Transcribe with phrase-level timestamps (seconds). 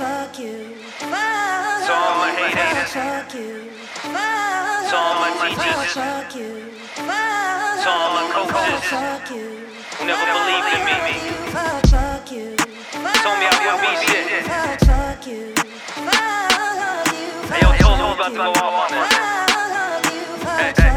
[0.00, 0.56] Fuck you.
[0.98, 3.68] To all my haters, Fuck you.
[4.00, 6.72] to all my teachers, Fuck you.
[6.96, 9.60] to all my coaches Fuck you.
[9.98, 11.20] who never believed in me,
[11.52, 12.56] Fuck you.
[12.56, 14.24] told me I would be shit.
[14.88, 15.52] Fuck you.
[17.52, 19.12] Hey, yo, Toes about to go off on this.
[20.56, 20.92] Hey, hey,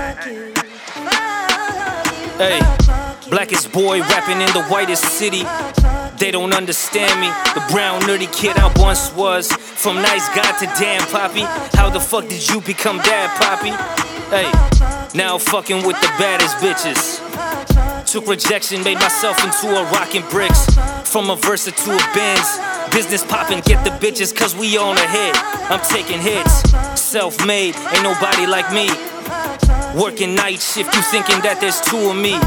[2.40, 2.58] hey.
[2.58, 5.44] Hey, blackest boy rapping in the whitest city.
[6.24, 7.28] They don't understand me.
[7.54, 9.52] The brown nerdy kid I once was.
[9.52, 11.44] From nice guy to damn poppy.
[11.78, 13.76] How the fuck did you become dad poppy?
[14.32, 14.50] Hey,
[15.14, 17.20] now fucking with the baddest bitches.
[18.10, 20.64] Took rejection, made myself into a rockin' bricks.
[21.04, 22.58] From a Versa to a Benz.
[22.96, 25.36] Business poppin', get the bitches, cause we on a hit.
[25.70, 26.72] I'm taking hits.
[26.98, 28.88] Self made, ain't nobody like me.
[29.94, 32.40] Working night shift, you thinking that there's two of me.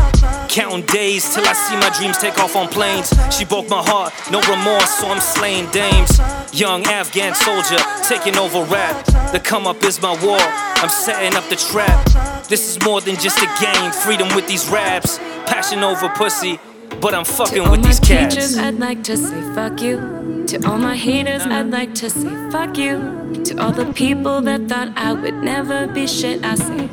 [0.56, 3.12] Counting days till I see my dreams take off on planes.
[3.30, 6.18] She broke my heart, no remorse, so I'm slaying dames.
[6.58, 7.76] Young Afghan soldier,
[8.08, 9.04] taking over rap.
[9.32, 12.48] The come up is my war, I'm setting up the trap.
[12.48, 15.18] This is more than just a game, freedom with these raps.
[15.44, 16.58] Passion over pussy,
[17.02, 18.34] but I'm To fucking all with my these cats.
[18.34, 20.44] teachers, I'd like to say fuck you.
[20.46, 23.42] To all my haters, I'd like to say fuck you.
[23.44, 26.88] To all the people that thought I would never be shit, I say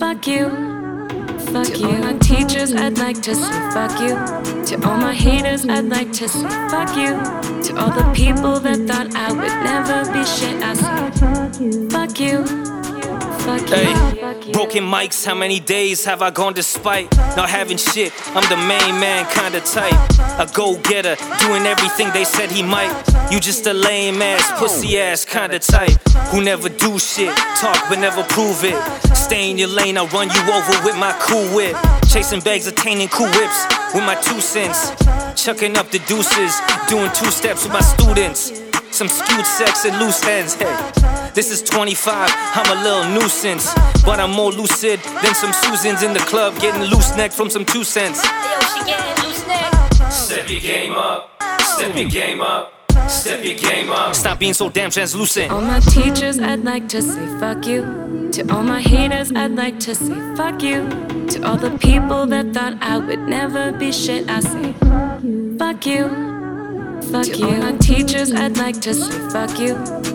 [0.00, 0.71] fuck you.
[1.52, 1.86] Fuck to you.
[1.86, 4.14] all my teachers, I'd like to say fuck you.
[4.64, 7.12] To all my haters, I'd like to say fuck you.
[7.64, 11.90] To all the people that thought I would never be shit, I say fuck you.
[11.90, 12.72] Fuck you.
[13.66, 14.52] Hey, fuck you.
[14.52, 18.12] broken mics, how many days have I gone despite not having shit?
[18.36, 19.92] I'm the main man, kinda type.
[20.38, 22.92] A go getter, doing everything they said he might.
[23.30, 25.98] You just a lame ass, pussy ass kinda type.
[26.30, 28.78] Who never do shit, talk but never prove it.
[29.32, 31.74] Stay in your lane, I'll run you over with my cool whip.
[32.06, 34.90] Chasing bags, attaining cool whips with my two cents.
[35.42, 38.60] Chucking up the deuces, doing two steps with my students.
[38.90, 40.76] Some skewed sex and loose ends, hey.
[41.32, 43.72] This is 25, I'm a little nuisance.
[44.04, 47.64] But I'm more lucid than some Susans in the club getting loose neck from some
[47.64, 48.22] two cents.
[48.22, 50.12] Yo, she getting loose neck.
[50.12, 54.14] Step your game up, step your game up, step your game up.
[54.14, 55.50] Stop being so damn translucent.
[55.52, 58.30] All my teachers, I'd like to say fuck you.
[58.32, 60.88] To all my haters, I'd like to say fuck you.
[61.28, 64.72] To all the people that thought I would never be shit, I say
[65.58, 66.32] fuck you.
[67.10, 67.46] Fuck to you.
[67.46, 69.74] all my teachers, I'd like to say fuck you.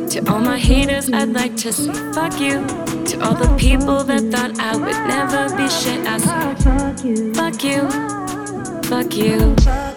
[0.10, 2.66] To all my haters, I'd like to say fuck you.
[3.06, 7.90] To all the people that thought I would never be shit, I say fuck you.
[8.84, 9.97] Fuck you.